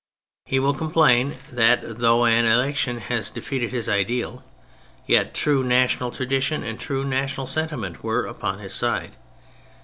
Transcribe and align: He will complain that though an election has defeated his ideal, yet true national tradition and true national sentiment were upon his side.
He 0.47 0.57
will 0.57 0.73
complain 0.73 1.35
that 1.51 1.99
though 1.99 2.25
an 2.25 2.45
election 2.45 2.97
has 3.01 3.29
defeated 3.29 3.69
his 3.69 3.87
ideal, 3.87 4.43
yet 5.05 5.35
true 5.35 5.63
national 5.63 6.09
tradition 6.09 6.63
and 6.63 6.79
true 6.79 7.03
national 7.05 7.45
sentiment 7.45 8.03
were 8.03 8.25
upon 8.25 8.57
his 8.57 8.73
side. 8.73 9.15